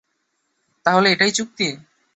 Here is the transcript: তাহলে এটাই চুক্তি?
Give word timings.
তাহলে 0.85 1.07
এটাই 1.11 1.31
চুক্তি? 1.31 1.67